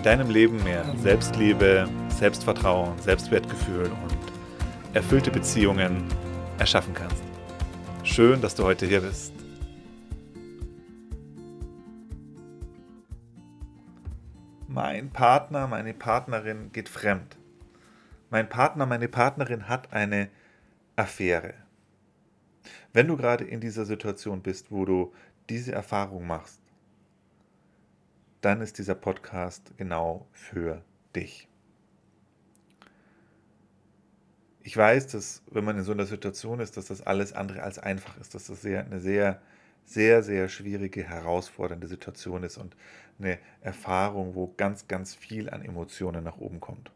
in 0.00 0.04
deinem 0.04 0.30
Leben 0.30 0.64
mehr 0.64 0.82
Selbstliebe, 0.96 1.86
Selbstvertrauen, 2.08 2.98
Selbstwertgefühl 3.00 3.84
und 3.84 4.94
erfüllte 4.94 5.30
Beziehungen 5.30 6.02
erschaffen 6.58 6.94
kannst. 6.94 7.22
Schön, 8.02 8.40
dass 8.40 8.54
du 8.54 8.64
heute 8.64 8.86
hier 8.86 9.02
bist. 9.02 9.34
Mein 14.68 15.10
Partner, 15.10 15.66
meine 15.66 15.92
Partnerin 15.92 16.72
geht 16.72 16.88
fremd. 16.88 17.36
Mein 18.30 18.48
Partner, 18.48 18.86
meine 18.86 19.08
Partnerin 19.08 19.68
hat 19.68 19.92
eine 19.92 20.30
Affäre. 20.96 21.52
Wenn 22.94 23.06
du 23.06 23.18
gerade 23.18 23.44
in 23.44 23.60
dieser 23.60 23.84
Situation 23.84 24.40
bist, 24.40 24.70
wo 24.70 24.86
du 24.86 25.12
diese 25.50 25.72
Erfahrung 25.72 26.26
machst, 26.26 26.59
dann 28.40 28.60
ist 28.60 28.78
dieser 28.78 28.94
Podcast 28.94 29.72
genau 29.76 30.26
für 30.32 30.82
dich. 31.14 31.48
Ich 34.62 34.76
weiß, 34.76 35.08
dass 35.08 35.42
wenn 35.50 35.64
man 35.64 35.78
in 35.78 35.84
so 35.84 35.92
einer 35.92 36.06
Situation 36.06 36.60
ist, 36.60 36.76
dass 36.76 36.86
das 36.86 37.02
alles 37.02 37.32
andere 37.32 37.62
als 37.62 37.78
einfach 37.78 38.18
ist, 38.18 38.34
dass 38.34 38.46
das 38.46 38.62
sehr, 38.62 38.84
eine 38.84 39.00
sehr, 39.00 39.40
sehr, 39.84 40.22
sehr 40.22 40.48
schwierige, 40.48 41.02
herausfordernde 41.02 41.88
Situation 41.88 42.42
ist 42.42 42.58
und 42.58 42.76
eine 43.18 43.38
Erfahrung, 43.60 44.34
wo 44.34 44.52
ganz, 44.56 44.86
ganz 44.86 45.14
viel 45.14 45.50
an 45.50 45.62
Emotionen 45.62 46.22
nach 46.24 46.38
oben 46.38 46.60
kommt. 46.60 46.92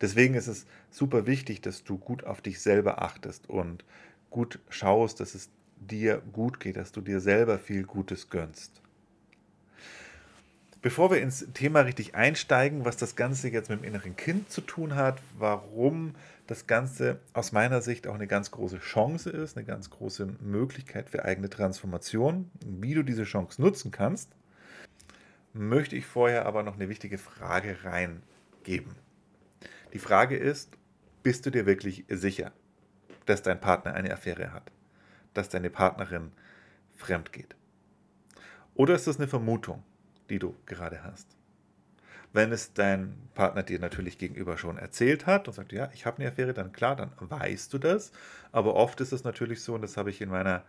Deswegen 0.00 0.34
ist 0.34 0.48
es 0.48 0.66
super 0.90 1.26
wichtig, 1.26 1.60
dass 1.60 1.84
du 1.84 1.98
gut 1.98 2.24
auf 2.24 2.40
dich 2.40 2.60
selber 2.60 3.02
achtest 3.02 3.48
und 3.48 3.84
gut 4.30 4.58
schaust, 4.68 5.20
dass 5.20 5.34
es 5.34 5.50
dir 5.78 6.22
gut 6.32 6.58
geht, 6.60 6.76
dass 6.76 6.92
du 6.92 7.00
dir 7.00 7.20
selber 7.20 7.58
viel 7.58 7.84
Gutes 7.84 8.30
gönnst. 8.30 8.81
Bevor 10.82 11.12
wir 11.12 11.20
ins 11.20 11.46
Thema 11.54 11.82
richtig 11.82 12.16
einsteigen, 12.16 12.84
was 12.84 12.96
das 12.96 13.14
Ganze 13.14 13.48
jetzt 13.48 13.70
mit 13.70 13.80
dem 13.80 13.84
inneren 13.84 14.16
Kind 14.16 14.50
zu 14.50 14.60
tun 14.60 14.96
hat, 14.96 15.22
warum 15.38 16.16
das 16.48 16.66
Ganze 16.66 17.20
aus 17.34 17.52
meiner 17.52 17.80
Sicht 17.82 18.08
auch 18.08 18.16
eine 18.16 18.26
ganz 18.26 18.50
große 18.50 18.80
Chance 18.80 19.30
ist, 19.30 19.56
eine 19.56 19.64
ganz 19.64 19.90
große 19.90 20.26
Möglichkeit 20.40 21.08
für 21.08 21.24
eigene 21.24 21.48
Transformation, 21.48 22.50
wie 22.66 22.94
du 22.94 23.04
diese 23.04 23.22
Chance 23.22 23.62
nutzen 23.62 23.92
kannst, 23.92 24.30
möchte 25.52 25.94
ich 25.94 26.04
vorher 26.04 26.46
aber 26.46 26.64
noch 26.64 26.74
eine 26.74 26.88
wichtige 26.88 27.16
Frage 27.16 27.84
reingeben. 27.84 28.96
Die 29.92 30.00
Frage 30.00 30.36
ist, 30.36 30.76
bist 31.22 31.46
du 31.46 31.50
dir 31.50 31.64
wirklich 31.64 32.06
sicher, 32.08 32.50
dass 33.26 33.42
dein 33.42 33.60
Partner 33.60 33.94
eine 33.94 34.12
Affäre 34.12 34.52
hat, 34.52 34.72
dass 35.32 35.48
deine 35.48 35.70
Partnerin 35.70 36.32
fremd 36.96 37.32
geht? 37.32 37.54
Oder 38.74 38.96
ist 38.96 39.06
das 39.06 39.18
eine 39.18 39.28
Vermutung? 39.28 39.84
Die 40.32 40.38
du 40.38 40.56
gerade 40.66 41.04
hast. 41.04 41.28
Wenn 42.32 42.50
es 42.50 42.72
dein 42.72 43.14
Partner 43.34 43.62
dir 43.62 43.78
natürlich 43.78 44.16
gegenüber 44.16 44.56
schon 44.56 44.78
erzählt 44.78 45.26
hat 45.26 45.46
und 45.46 45.54
sagt, 45.54 45.72
ja, 45.72 45.90
ich 45.92 46.06
habe 46.06 46.18
eine 46.18 46.30
Affäre, 46.30 46.54
dann 46.54 46.72
klar, 46.72 46.96
dann 46.96 47.12
weißt 47.18 47.72
du 47.74 47.78
das. 47.78 48.12
Aber 48.50 48.74
oft 48.74 49.00
ist 49.02 49.12
es 49.12 49.22
natürlich 49.22 49.62
so, 49.62 49.74
und 49.74 49.82
das 49.82 49.98
habe 49.98 50.08
ich 50.08 50.22
in 50.22 50.30
meiner 50.30 50.64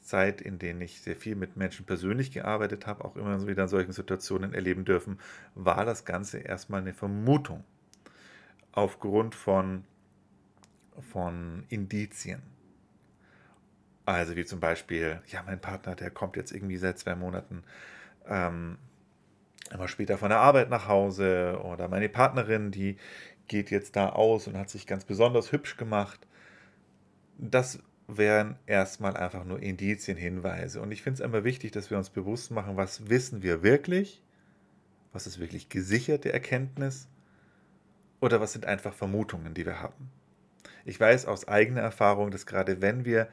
Zeit, 0.00 0.40
in 0.40 0.60
denen 0.60 0.80
ich 0.80 1.00
sehr 1.00 1.16
viel 1.16 1.34
mit 1.34 1.56
Menschen 1.56 1.84
persönlich 1.84 2.30
gearbeitet 2.30 2.86
habe, 2.86 3.04
auch 3.04 3.16
immer 3.16 3.44
wieder 3.48 3.64
in 3.64 3.68
solchen 3.68 3.92
Situationen 3.92 4.54
erleben 4.54 4.84
dürfen, 4.84 5.18
war 5.56 5.84
das 5.84 6.04
Ganze 6.04 6.38
erstmal 6.38 6.80
eine 6.80 6.94
Vermutung 6.94 7.64
aufgrund 8.70 9.34
von, 9.34 9.84
von 11.12 11.64
Indizien. 11.68 12.42
Also 14.06 14.36
wie 14.36 14.44
zum 14.44 14.60
Beispiel, 14.60 15.20
ja, 15.26 15.42
mein 15.42 15.60
Partner, 15.60 15.96
der 15.96 16.10
kommt 16.10 16.36
jetzt 16.36 16.52
irgendwie 16.52 16.76
seit 16.76 16.98
zwei 16.98 17.16
Monaten 17.16 17.64
ähm, 18.26 18.78
immer 19.72 19.88
später 19.88 20.18
von 20.18 20.28
der 20.28 20.38
Arbeit 20.38 20.70
nach 20.70 20.88
Hause 20.88 21.60
oder 21.64 21.88
meine 21.88 22.08
Partnerin, 22.08 22.70
die 22.70 22.96
geht 23.48 23.70
jetzt 23.70 23.96
da 23.96 24.10
aus 24.10 24.46
und 24.46 24.56
hat 24.56 24.70
sich 24.70 24.86
ganz 24.86 25.04
besonders 25.04 25.52
hübsch 25.52 25.76
gemacht. 25.76 26.26
Das 27.38 27.80
wären 28.06 28.56
erstmal 28.66 29.16
einfach 29.16 29.44
nur 29.44 29.62
Indizien, 29.62 30.16
Hinweise. 30.16 30.80
Und 30.80 30.92
ich 30.92 31.02
finde 31.02 31.22
es 31.22 31.26
immer 31.26 31.44
wichtig, 31.44 31.72
dass 31.72 31.90
wir 31.90 31.98
uns 31.98 32.10
bewusst 32.10 32.50
machen, 32.50 32.76
was 32.76 33.08
wissen 33.08 33.42
wir 33.42 33.62
wirklich, 33.62 34.22
was 35.12 35.26
ist 35.26 35.38
wirklich 35.38 35.68
gesicherte 35.68 36.32
Erkenntnis 36.32 37.08
oder 38.20 38.40
was 38.40 38.52
sind 38.52 38.66
einfach 38.66 38.94
Vermutungen, 38.94 39.54
die 39.54 39.66
wir 39.66 39.80
haben. 39.80 40.10
Ich 40.84 40.98
weiß 40.98 41.26
aus 41.26 41.48
eigener 41.48 41.80
Erfahrung, 41.80 42.30
dass 42.30 42.46
gerade 42.46 42.80
wenn 42.80 43.04
wir 43.04 43.28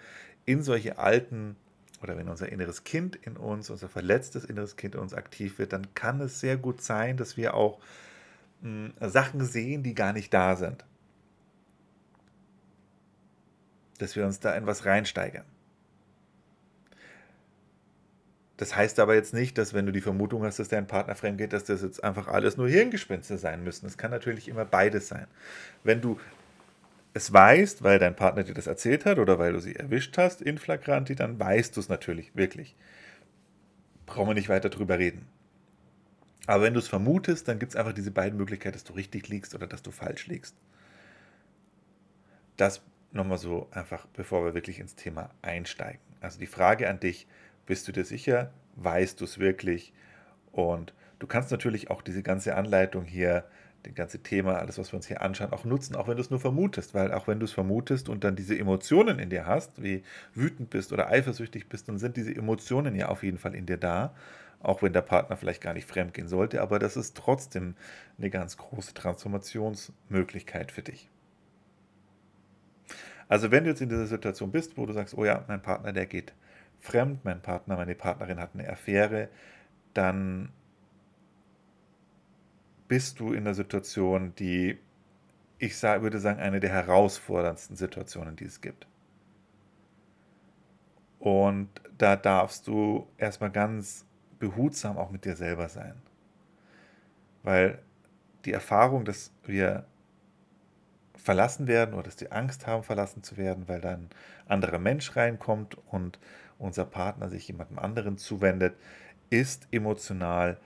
in 0.46 0.64
solche 0.64 0.98
alten 0.98 1.56
oder 2.02 2.18
wenn 2.18 2.30
unser 2.30 2.50
inneres 2.50 2.84
Kind 2.84 3.16
in 3.16 3.38
uns, 3.38 3.70
unser 3.70 3.90
verletztes 3.90 4.46
inneres 4.46 4.76
Kind 4.76 4.96
in 4.96 5.02
uns 5.02 5.14
aktiv 5.14 5.60
wird, 5.60 5.74
dann 5.74 5.94
kann 5.94 6.22
es 6.22 6.40
sehr 6.40 6.58
gut 6.58 6.82
sein, 6.82 7.18
dass 7.18 7.38
wir 7.38 7.54
auch 7.54 7.80
mh, 8.62 8.92
hm, 9.00 9.10
Sachen 9.10 9.44
sehen, 9.44 9.84
die 9.84 9.96
gar 9.96 10.14
nicht 10.14 10.34
da 10.34 10.56
sind. 10.56 10.86
Dass 13.98 14.16
wir 14.16 14.26
uns 14.26 14.40
da 14.40 14.56
in 14.56 14.66
was 14.66 14.86
reinsteigern. 14.86 15.46
Das 18.60 18.76
heißt 18.76 19.00
aber 19.00 19.16
jetzt 19.16 19.34
nicht, 19.34 19.58
dass 19.58 19.74
wenn 19.74 19.86
du 19.86 19.94
die 19.94 20.02
Vermutung 20.02 20.44
hast, 20.44 20.60
dass 20.60 20.68
dein 20.68 20.86
Partner 20.86 21.16
fremd 21.16 21.38
geht, 21.38 21.54
dass 21.54 21.64
das 21.64 21.82
jetzt 21.82 22.04
einfach 22.04 22.28
alles 22.28 22.58
nur 22.58 22.68
Hirngespinste 22.68 23.38
sein 23.38 23.64
müssen. 23.64 23.86
Es 23.86 23.98
kann 23.98 24.12
natürlich 24.12 24.50
immer 24.50 24.66
beides 24.66 25.08
sein. 25.08 25.28
Wenn 25.86 26.02
du 26.02 26.20
es 27.14 27.34
weißt, 27.34 27.84
weil 27.84 28.00
dein 28.00 28.16
Partner 28.16 28.44
dir 28.44 28.54
das 28.54 28.68
erzählt 28.68 29.06
hat 29.06 29.20
oder 29.20 29.40
weil 29.40 29.54
du 29.54 29.60
sie 29.60 29.76
erwischt 29.76 30.18
hast 30.18 30.42
in 30.42 30.58
Flagranti, 30.58 31.16
dann 31.16 31.40
weißt 31.40 31.76
du 31.76 31.80
es 31.80 31.90
natürlich 31.90 32.36
wirklich. 32.36 32.76
Brauchen 34.06 34.30
wir 34.30 34.36
nicht 34.36 34.50
weiter 34.50 34.70
drüber 34.70 35.00
reden. 35.00 35.28
Aber 36.46 36.64
wenn 36.64 36.74
du 36.74 36.80
es 36.80 36.88
vermutest, 36.88 37.48
dann 37.48 37.60
gibt 37.60 37.74
es 37.74 37.76
einfach 37.76 37.94
diese 37.94 38.12
beiden 38.12 38.38
Möglichkeiten, 38.38 38.74
dass 38.74 38.84
du 38.84 38.94
richtig 38.94 39.28
liegst 39.28 39.54
oder 39.54 39.68
dass 39.68 39.84
du 39.84 39.92
falsch 39.92 40.28
liegst. 40.28 40.56
Das 42.58 42.82
nochmal 43.12 43.38
so 43.38 43.68
einfach, 43.72 44.06
bevor 44.14 44.44
wir 44.46 44.54
wirklich 44.54 44.80
ins 44.80 44.96
Thema 44.96 45.30
einsteigen. 45.42 46.02
Also 46.22 46.40
die 46.40 46.48
Frage 46.48 46.90
an 46.90 47.00
dich, 47.00 47.28
bist 47.66 47.88
du 47.88 47.92
dir 47.92 48.06
sicher? 48.06 48.52
Weißt 48.76 49.20
du 49.22 49.26
es 49.26 49.40
wirklich? 49.40 49.94
Und 50.52 50.94
du 51.20 51.28
kannst 51.28 51.52
natürlich 51.52 51.90
auch 51.90 52.02
diese 52.02 52.24
ganze 52.24 52.56
Anleitung 52.56 53.06
hier 53.06 53.46
das 53.84 53.96
ganze 53.96 54.20
Thema, 54.20 54.58
alles, 54.58 54.78
was 54.78 54.92
wir 54.92 54.98
uns 54.98 55.08
hier 55.08 55.22
anschauen, 55.22 55.52
auch 55.54 55.66
nutzen, 55.66 55.96
auch 55.96 56.08
wenn 56.08 56.18
du 56.18 56.22
es 56.22 56.30
nur 56.30 56.40
vermutest. 56.40 56.94
Weil 56.94 57.14
auch 57.14 57.28
wenn 57.28 57.40
du 57.40 57.46
es 57.46 57.54
vermutest 57.54 58.10
und 58.10 58.24
dann 58.24 58.36
diese 58.36 58.58
Emotionen 58.58 59.20
in 59.20 59.30
dir 59.30 59.46
hast, 59.46 59.82
wie 59.82 60.04
wütend 60.34 60.70
bist 60.70 60.92
oder 60.92 61.10
eifersüchtig 61.10 61.70
bist, 61.70 61.88
dann 61.88 61.98
sind 61.98 62.18
diese 62.18 62.36
Emotionen 62.36 62.96
ja 62.96 63.10
auf 63.10 63.24
jeden 63.24 63.38
Fall 63.38 63.56
in 63.56 63.66
dir 63.66 63.78
da. 63.78 64.14
Auch 64.62 64.82
wenn 64.82 64.92
der 64.92 65.02
Partner 65.02 65.38
vielleicht 65.38 65.62
gar 65.62 65.74
nicht 65.74 65.88
fremd 65.88 66.14
gehen 66.14 66.28
sollte, 66.28 66.62
aber 66.62 66.80
das 66.80 66.98
ist 66.98 67.16
trotzdem 67.16 67.76
eine 68.18 68.30
ganz 68.30 68.58
große 68.58 68.94
Transformationsmöglichkeit 68.94 70.74
für 70.74 70.82
dich. 70.82 71.10
Also 73.30 73.52
wenn 73.52 73.64
du 73.64 73.70
jetzt 73.70 73.82
in 73.82 73.88
dieser 73.88 74.08
Situation 74.08 74.52
bist, 74.52 74.76
wo 74.76 74.86
du 74.86 74.92
sagst, 74.92 75.16
oh 75.18 75.24
ja, 75.24 75.46
mein 75.48 75.62
Partner, 75.62 75.94
der 75.94 76.08
geht 76.08 76.34
fremd, 76.82 77.24
mein 77.24 77.42
Partner, 77.42 77.78
meine 77.78 77.96
Partnerin 77.96 78.40
hat 78.40 78.50
eine 78.54 78.68
Affäre, 78.68 79.30
dann 79.94 80.50
bist 82.90 83.22
du 83.22 83.32
in 83.32 83.46
der 83.46 83.54
Situation, 83.54 84.34
die, 84.36 84.78
ich 85.60 85.82
würde 85.82 86.20
sagen, 86.20 86.42
eine 86.42 86.60
der 86.60 86.72
herausforderndsten 86.72 87.78
Situationen, 87.78 88.36
die 88.36 88.46
es 88.46 88.60
gibt. 88.60 88.88
Und 91.20 91.70
da 91.98 92.16
darfst 92.16 92.68
du 92.68 93.08
erstmal 93.18 93.52
ganz 93.52 94.06
behutsam 94.40 94.98
auch 94.98 95.12
mit 95.12 95.24
dir 95.24 95.36
selber 95.36 95.70
sein. 95.70 96.02
Weil 97.44 97.80
die 98.46 98.54
Erfahrung, 98.54 99.06
dass 99.06 99.32
wir 99.44 99.86
verlassen 101.16 101.68
werden 101.68 101.94
oder 101.94 102.04
dass 102.04 102.16
die 102.16 102.32
Angst 102.32 102.66
haben, 102.66 102.84
verlassen 102.84 103.22
zu 103.22 103.38
werden, 103.38 103.68
weil 103.68 103.82
dann 103.82 104.10
ein 104.46 104.52
anderer 104.52 104.80
Mensch 104.80 105.16
reinkommt 105.16 105.78
und 105.92 106.20
unser 106.58 106.86
Partner 106.86 107.30
sich 107.30 107.48
jemandem 107.48 107.78
anderen 107.78 108.18
zuwendet, 108.18 108.76
ist 109.30 109.68
emotional 109.72 110.58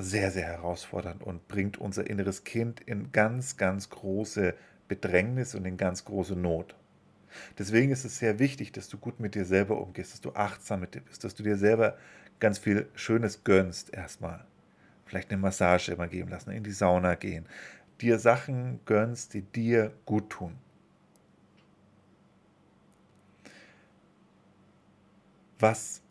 sehr, 0.00 0.30
sehr 0.30 0.46
herausfordernd 0.46 1.22
und 1.22 1.48
bringt 1.48 1.78
unser 1.78 2.08
inneres 2.08 2.44
Kind 2.44 2.80
in 2.80 3.10
ganz, 3.12 3.56
ganz 3.56 3.90
große 3.90 4.54
Bedrängnis 4.86 5.54
und 5.54 5.64
in 5.64 5.76
ganz 5.76 6.04
große 6.04 6.36
Not. 6.36 6.76
Deswegen 7.58 7.90
ist 7.90 8.04
es 8.04 8.18
sehr 8.18 8.38
wichtig, 8.38 8.72
dass 8.72 8.88
du 8.88 8.96
gut 8.96 9.20
mit 9.20 9.34
dir 9.34 9.44
selber 9.44 9.80
umgehst, 9.80 10.12
dass 10.12 10.20
du 10.20 10.32
achtsam 10.32 10.80
mit 10.80 10.94
dir 10.94 11.00
bist, 11.00 11.24
dass 11.24 11.34
du 11.34 11.42
dir 11.42 11.56
selber 11.56 11.96
ganz 12.40 12.58
viel 12.58 12.88
Schönes 12.94 13.44
gönnst 13.44 13.92
erstmal. 13.92 14.46
vielleicht 15.04 15.30
eine 15.30 15.40
Massage 15.40 15.92
immer 15.92 16.06
geben 16.06 16.30
lassen, 16.30 16.50
in 16.50 16.62
die 16.62 16.70
Sauna 16.70 17.14
gehen, 17.14 17.46
dir 18.00 18.18
Sachen 18.18 18.80
gönnst, 18.84 19.34
die 19.34 19.42
dir 19.42 19.92
gut 20.04 20.30
tun. 20.30 20.58
Was 25.58 26.02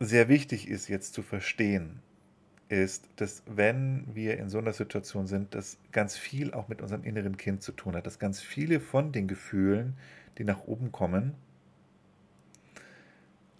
sehr 0.00 0.28
wichtig 0.28 0.68
ist 0.68 0.88
jetzt 0.88 1.14
zu 1.14 1.22
verstehen, 1.22 2.02
ist, 2.68 3.08
dass 3.16 3.42
wenn 3.46 4.04
wir 4.14 4.38
in 4.38 4.48
so 4.48 4.58
einer 4.58 4.72
Situation 4.72 5.26
sind, 5.26 5.54
dass 5.54 5.78
ganz 5.92 6.16
viel 6.16 6.52
auch 6.52 6.68
mit 6.68 6.82
unserem 6.82 7.04
inneren 7.04 7.36
Kind 7.36 7.62
zu 7.62 7.72
tun 7.72 7.96
hat, 7.96 8.06
dass 8.06 8.18
ganz 8.18 8.40
viele 8.40 8.80
von 8.80 9.12
den 9.12 9.26
Gefühlen, 9.26 9.94
die 10.36 10.44
nach 10.44 10.64
oben 10.64 10.92
kommen, 10.92 11.34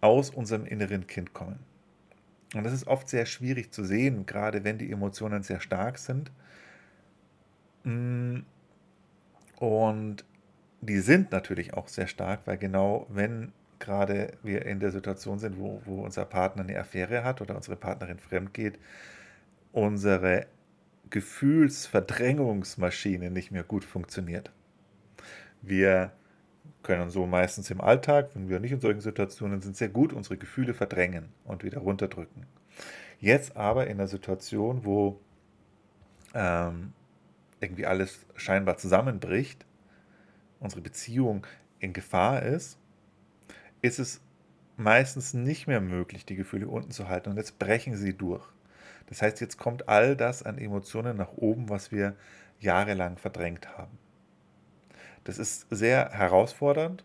aus 0.00 0.30
unserem 0.30 0.64
inneren 0.66 1.06
Kind 1.06 1.32
kommen. 1.32 1.58
Und 2.54 2.64
das 2.64 2.72
ist 2.72 2.86
oft 2.86 3.08
sehr 3.08 3.26
schwierig 3.26 3.72
zu 3.72 3.84
sehen, 3.84 4.26
gerade 4.26 4.64
wenn 4.64 4.78
die 4.78 4.90
Emotionen 4.90 5.42
sehr 5.42 5.60
stark 5.60 5.98
sind. 5.98 6.30
Mm, 7.84 8.40
und 9.56 10.24
die 10.80 10.98
sind 11.00 11.32
natürlich 11.32 11.74
auch 11.74 11.88
sehr 11.88 12.06
stark, 12.06 12.42
weil 12.46 12.58
genau 12.58 13.06
wenn 13.10 13.52
gerade 13.78 14.32
wir 14.42 14.66
in 14.66 14.80
der 14.80 14.90
Situation 14.90 15.38
sind, 15.38 15.58
wo, 15.58 15.80
wo 15.84 16.04
unser 16.04 16.24
Partner 16.24 16.62
eine 16.62 16.78
Affäre 16.78 17.24
hat 17.24 17.40
oder 17.40 17.56
unsere 17.56 17.76
Partnerin 17.76 18.18
fremd 18.18 18.54
geht, 18.54 18.78
unsere 19.72 20.46
Gefühlsverdrängungsmaschine 21.10 23.30
nicht 23.30 23.50
mehr 23.50 23.62
gut 23.62 23.84
funktioniert. 23.84 24.50
Wir 25.62 26.12
können 26.82 27.10
so 27.10 27.26
meistens 27.26 27.70
im 27.70 27.80
Alltag, 27.80 28.30
wenn 28.34 28.48
wir 28.48 28.60
nicht 28.60 28.72
in 28.72 28.80
solchen 28.80 29.00
Situationen 29.00 29.60
sind, 29.60 29.76
sehr 29.76 29.88
gut 29.88 30.12
unsere 30.12 30.36
Gefühle 30.36 30.74
verdrängen 30.74 31.28
und 31.44 31.64
wieder 31.64 31.78
runterdrücken. 31.78 32.46
Jetzt 33.20 33.56
aber 33.56 33.86
in 33.86 33.98
einer 33.98 34.08
Situation, 34.08 34.84
wo 34.84 35.20
ähm, 36.34 36.92
irgendwie 37.60 37.86
alles 37.86 38.26
scheinbar 38.36 38.76
zusammenbricht, 38.76 39.64
unsere 40.60 40.82
Beziehung 40.82 41.46
in 41.80 41.92
Gefahr 41.92 42.42
ist, 42.42 42.78
ist 43.82 43.98
es 43.98 44.20
meistens 44.76 45.34
nicht 45.34 45.66
mehr 45.66 45.80
möglich, 45.80 46.24
die 46.24 46.36
Gefühle 46.36 46.68
unten 46.68 46.90
zu 46.90 47.08
halten 47.08 47.30
und 47.30 47.36
jetzt 47.36 47.58
brechen 47.58 47.96
sie 47.96 48.14
durch. 48.14 48.46
Das 49.06 49.22
heißt, 49.22 49.40
jetzt 49.40 49.56
kommt 49.56 49.88
all 49.88 50.16
das 50.16 50.42
an 50.42 50.58
Emotionen 50.58 51.16
nach 51.16 51.32
oben, 51.32 51.68
was 51.68 51.90
wir 51.90 52.14
jahrelang 52.60 53.16
verdrängt 53.16 53.76
haben. 53.76 53.98
Das 55.24 55.38
ist 55.38 55.66
sehr 55.70 56.10
herausfordernd. 56.10 57.04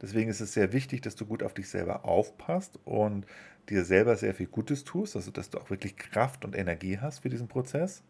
Deswegen 0.00 0.28
ist 0.28 0.40
es 0.40 0.52
sehr 0.52 0.72
wichtig, 0.72 1.00
dass 1.02 1.16
du 1.16 1.24
gut 1.24 1.42
auf 1.42 1.54
dich 1.54 1.68
selber 1.68 2.04
aufpasst 2.04 2.78
und 2.84 3.26
dir 3.68 3.84
selber 3.84 4.16
sehr 4.16 4.34
viel 4.34 4.46
Gutes 4.46 4.84
tust, 4.84 5.16
also 5.16 5.30
dass 5.30 5.50
du 5.50 5.58
auch 5.58 5.70
wirklich 5.70 5.96
Kraft 5.96 6.44
und 6.44 6.54
Energie 6.56 6.98
hast 6.98 7.20
für 7.20 7.30
diesen 7.30 7.48
Prozess. 7.48 8.02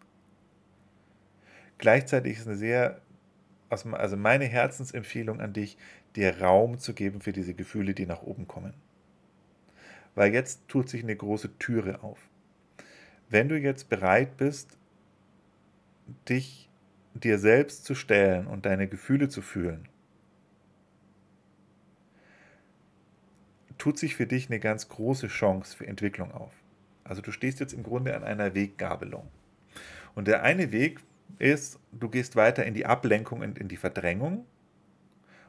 Gleichzeitig 1.79 2.39
ist 2.39 2.47
eine 2.47 2.57
sehr, 2.57 3.01
also 3.69 4.17
meine 4.17 4.45
Herzensempfehlung 4.45 5.41
an 5.41 5.53
dich, 5.53 5.77
dir 6.15 6.41
Raum 6.41 6.79
zu 6.79 6.95
geben 6.95 7.21
für 7.21 7.33
diese 7.33 7.55
Gefühle, 7.55 7.95
die 7.95 8.07
nach 8.07 8.23
oben 8.23 8.47
kommen. 8.47 8.75
Weil 10.15 10.33
jetzt 10.33 10.67
tut 10.69 10.89
sich 10.89 11.03
eine 11.03 11.17
große 11.17 11.59
Türe 11.59 12.03
auf. 12.03 12.19
Wenn 13.29 13.49
du 13.49 13.59
jetzt 13.59 13.89
bereit 13.89 14.37
bist, 14.37 14.79
dich 16.29 16.71
dir 17.15 17.39
selbst 17.39 17.85
zu 17.85 17.95
stellen 17.95 18.47
und 18.47 18.67
deine 18.67 18.89
Gefühle 18.89 19.29
zu 19.29 19.43
fühlen, 19.43 19.89
tut 23.79 23.99
sich 23.99 24.17
für 24.17 24.27
dich 24.27 24.49
eine 24.49 24.61
ganz 24.61 24.89
große 24.89 25.27
Chance 25.29 25.77
für 25.77 25.87
Entwicklung 25.87 26.33
auf. 26.33 26.53
Also 27.05 27.23
du 27.23 27.31
stehst 27.31 27.61
jetzt 27.61 27.73
im 27.73 27.83
Grunde 27.83 28.17
an 28.17 28.25
einer 28.25 28.55
Weggabelung. 28.55 29.29
Und 30.15 30.29
der 30.29 30.43
eine 30.43 30.73
Weg 30.73 31.01
ist, 31.39 31.79
du 31.93 32.09
gehst 32.09 32.37
weiter 32.37 32.65
in 32.65 32.75
die 32.75 32.87
Ablenkung 32.87 33.41
und 33.41 33.59
in 33.59 33.69
die 33.69 33.77
Verdrängung 33.77 34.47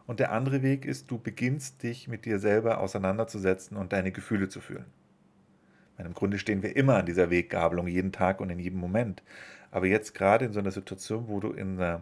und 0.07 0.21
der 0.21 0.31
andere 0.31 0.63
Weg 0.63 0.85
ist, 0.85 1.11
du 1.11 1.19
beginnst 1.19 1.83
dich 1.83 2.07
mit 2.07 2.25
dir 2.25 2.39
selber 2.39 2.79
auseinanderzusetzen 2.79 3.75
und 3.75 3.91
deine 3.91 4.11
Gefühle 4.13 4.47
zu 4.47 4.61
fühlen. 4.61 4.85
Im 5.97 6.13
Grunde 6.13 6.37
stehen 6.39 6.63
wir 6.63 6.75
immer 6.75 6.95
an 6.95 7.05
dieser 7.05 7.29
Weggabelung, 7.29 7.87
jeden 7.87 8.11
Tag 8.11 8.39
und 8.39 8.49
in 8.49 8.59
jedem 8.59 8.79
Moment. 8.79 9.21
Aber 9.71 9.87
jetzt 9.87 10.13
gerade 10.13 10.45
in 10.45 10.53
so 10.53 10.59
einer 10.59 10.71
Situation, 10.71 11.27
wo 11.27 11.39
du 11.39 11.51
in 11.51 11.81
einer, 11.81 12.01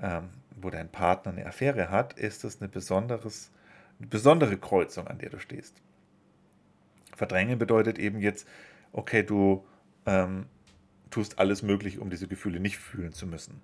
ähm, 0.00 0.30
wo 0.56 0.70
dein 0.70 0.88
Partner 0.88 1.32
eine 1.32 1.46
Affäre 1.46 1.90
hat, 1.90 2.14
ist 2.14 2.44
das 2.44 2.60
eine, 2.60 2.68
besonderes, 2.68 3.50
eine 3.98 4.06
besondere 4.06 4.56
Kreuzung, 4.56 5.08
an 5.08 5.18
der 5.18 5.30
du 5.30 5.38
stehst. 5.38 5.82
Verdrängen 7.14 7.58
bedeutet 7.58 7.98
eben 7.98 8.20
jetzt, 8.20 8.48
okay, 8.92 9.22
du 9.22 9.66
ähm, 10.06 10.46
tust 11.12 11.38
alles 11.38 11.62
Mögliche, 11.62 12.00
um 12.00 12.10
diese 12.10 12.26
Gefühle 12.26 12.58
nicht 12.58 12.78
fühlen 12.78 13.12
zu 13.12 13.28
müssen 13.28 13.62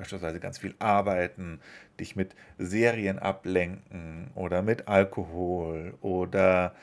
beispielsweise 0.00 0.40
ganz 0.40 0.56
viel 0.56 0.74
arbeiten, 0.78 1.60
dich 2.00 2.16
mit 2.16 2.34
Serien 2.56 3.18
ablenken 3.18 4.30
oder 4.34 4.62
mit 4.62 4.88
Alkohol 4.88 5.94
oder 6.00 6.74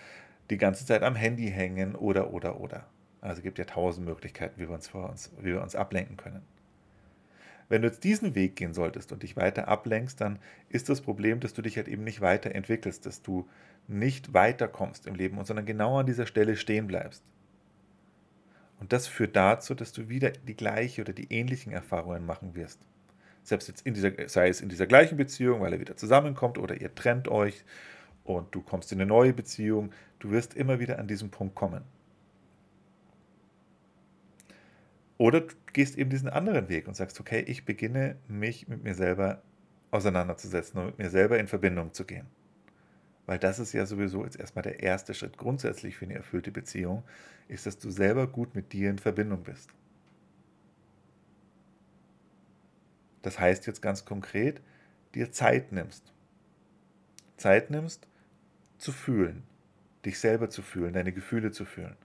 die 0.52 0.58
ganze 0.58 0.86
Zeit 0.86 1.02
am 1.02 1.16
Handy 1.16 1.48
hängen 1.50 1.96
oder 1.96 2.32
oder 2.32 2.62
oder. 2.62 2.86
Also 3.20 3.40
es 3.40 3.44
gibt 3.44 3.58
ja 3.58 3.66
tausend 3.66 4.06
Möglichkeiten, 4.06 4.62
wie 4.62 4.70
wir 4.70 4.76
uns, 4.76 4.88
vor 4.88 5.10
uns, 5.10 5.32
wie 5.40 5.48
wir 5.48 5.64
uns 5.64 5.76
ablenken 5.76 6.16
können. 6.16 6.44
Wenn 7.70 7.82
du 7.82 7.88
jetzt 7.88 8.04
diesen 8.04 8.36
Weg 8.36 8.56
gehen 8.56 8.76
solltest 8.76 9.12
und 9.12 9.24
dich 9.24 9.36
weiter 9.36 9.68
ablenkst, 9.68 10.22
dann 10.22 10.38
ist 10.70 10.88
das 10.88 11.02
Problem, 11.02 11.40
dass 11.40 11.56
du 11.56 11.64
dich 11.64 11.76
halt 11.76 11.88
eben 11.88 12.04
nicht 12.04 12.22
weiterentwickelst, 12.22 13.04
dass 13.06 13.24
du 13.24 13.50
nicht 13.88 14.36
weiterkommst 14.36 15.08
im 15.08 15.16
Leben, 15.16 15.44
sondern 15.44 15.66
genau 15.66 16.00
an 16.00 16.06
dieser 16.06 16.28
Stelle 16.28 16.56
stehen 16.56 16.86
bleibst. 16.86 17.24
Und 18.80 18.94
das 18.94 19.08
führt 19.08 19.36
dazu, 19.36 19.74
dass 19.74 19.92
du 19.92 20.10
wieder 20.10 20.32
die 20.32 20.56
gleiche 20.56 21.02
oder 21.02 21.14
die 21.14 21.32
ähnlichen 21.32 21.72
Erfahrungen 21.72 22.26
machen 22.26 22.56
wirst 22.56 22.80
selbst 23.48 23.68
jetzt 23.68 23.86
in 23.86 23.94
dieser, 23.94 24.12
sei 24.28 24.50
es 24.50 24.62
in 24.62 24.70
dieser 24.70 24.88
gleichen 24.88 25.18
Beziehung, 25.18 25.62
weil 25.62 25.74
er 25.74 25.80
wieder 25.80 25.96
zusammenkommt 25.96 26.58
oder 26.58 26.80
ihr 26.80 26.94
trennt 26.94 27.28
euch 27.30 27.64
und 28.24 28.54
du 28.54 28.62
kommst 28.62 28.92
in 28.92 29.00
eine 29.00 29.08
neue 29.08 29.34
Beziehung, 29.34 29.92
du 30.20 30.32
wirst 30.32 30.54
immer 30.54 30.80
wieder 30.80 31.00
an 31.00 31.08
diesen 31.08 31.32
Punkt 31.32 31.56
kommen. 31.56 31.84
Oder 35.18 35.42
du 35.42 35.56
gehst 35.74 35.98
eben 35.98 36.10
diesen 36.10 36.30
anderen 36.30 36.70
Weg 36.70 36.88
und 36.88 36.96
sagst, 36.96 37.20
okay, 37.20 37.40
ich 37.48 37.66
beginne 37.66 38.18
mich 38.28 38.68
mit 38.68 38.84
mir 38.84 38.94
selber 38.94 39.42
auseinanderzusetzen 39.90 40.80
und 40.80 40.86
mit 40.88 41.00
mir 41.00 41.10
selber 41.10 41.40
in 41.40 41.48
Verbindung 41.48 41.94
zu 41.94 42.06
gehen. 42.06 42.28
Weil 43.28 43.38
das 43.38 43.60
ist 43.60 43.74
ja 43.74 43.86
sowieso 43.86 44.24
jetzt 44.24 44.40
erstmal 44.40 44.64
der 44.64 44.82
erste 44.82 45.14
Schritt 45.14 45.38
grundsätzlich 45.38 45.98
für 45.98 46.06
eine 46.06 46.16
erfüllte 46.16 46.50
Beziehung, 46.50 47.04
ist, 47.50 47.66
dass 47.66 47.78
du 47.78 47.92
selber 47.92 48.26
gut 48.26 48.56
mit 48.56 48.74
dir 48.74 48.90
in 48.90 48.98
Verbindung 48.98 49.44
bist. 49.44 49.70
Das 53.22 53.38
heißt 53.38 53.68
jetzt 53.68 53.82
ganz 53.82 54.06
konkret, 54.06 54.62
dir 55.14 55.32
Zeit 55.34 55.74
nimmst. 55.74 56.14
Zeit 57.36 57.70
nimmst, 57.70 58.08
zu 58.78 58.94
fühlen, 58.94 59.44
dich 60.06 60.20
selber 60.20 60.50
zu 60.50 60.62
fühlen, 60.62 60.94
deine 60.94 61.12
Gefühle 61.12 61.52
zu 61.52 61.66
fühlen. 61.66 61.98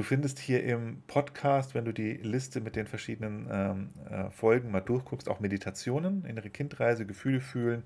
Du 0.00 0.04
findest 0.04 0.38
hier 0.38 0.64
im 0.64 1.02
Podcast, 1.08 1.74
wenn 1.74 1.84
du 1.84 1.92
die 1.92 2.14
Liste 2.14 2.62
mit 2.62 2.74
den 2.74 2.86
verschiedenen 2.86 3.46
ähm, 3.52 3.90
äh, 4.08 4.30
Folgen 4.30 4.70
mal 4.70 4.80
durchguckst, 4.80 5.28
auch 5.28 5.40
Meditationen, 5.40 6.24
innere 6.24 6.48
Kindreise, 6.48 7.04
Gefühle 7.04 7.42
fühlen. 7.42 7.82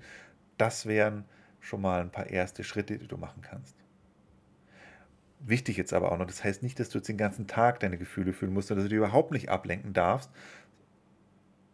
Das 0.57 0.85
wären 0.85 1.25
schon 1.59 1.81
mal 1.81 1.99
ein 1.99 2.11
paar 2.11 2.27
erste 2.27 2.63
Schritte, 2.63 2.97
die 2.97 3.09
du 3.09 3.17
machen 3.17 3.41
kannst. 3.41 3.75
Wichtig 5.41 5.75
jetzt 5.75 5.91
aber 5.91 6.13
auch 6.13 6.17
noch, 6.17 6.25
das 6.25 6.41
heißt 6.41 6.63
nicht, 6.63 6.79
dass 6.79 6.87
du 6.87 6.99
jetzt 6.99 7.09
den 7.09 7.17
ganzen 7.17 7.47
Tag 7.47 7.81
deine 7.81 7.97
Gefühle 7.97 8.31
fühlen 8.31 8.53
musst, 8.53 8.71
oder 8.71 8.77
dass 8.77 8.85
du 8.85 8.91
dich 8.91 8.97
überhaupt 8.97 9.31
nicht 9.31 9.49
ablenken 9.49 9.91
darfst. 9.91 10.31